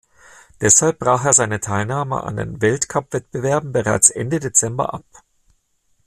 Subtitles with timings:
[0.59, 5.05] Deshalb brach er seine Teilnahme an den Weltcupwettbewerben bereits Ende Dezember ab.